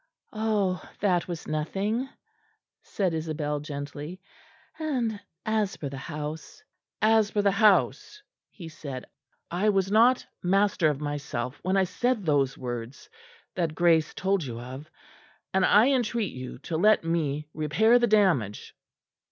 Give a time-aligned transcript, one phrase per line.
[0.33, 0.91] "Ah!
[1.01, 2.09] that was nothing,"
[2.81, 4.19] said Isabel gently;
[4.79, 6.63] "and as for the house"
[7.19, 9.05] "As for the house," he said,
[9.51, 13.11] "I was not master of myself when I said those words
[13.53, 14.89] that Grace told you of;
[15.53, 18.75] and I entreat you to let me repair the damage."